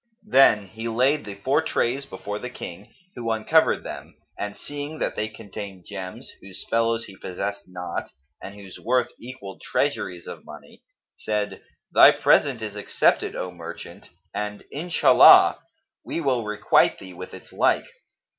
[0.25, 5.15] Then he laid the four trays before the King, who uncovered them and seeing that
[5.15, 8.09] they contained gems, whose fellows he possessed not
[8.41, 10.81] and whose worth equalled treasuries of money,
[11.19, 11.61] said,
[11.91, 15.59] "Thy present is accepted, O merchant, and Inshallah!
[16.03, 17.85] we will requite thee with its like."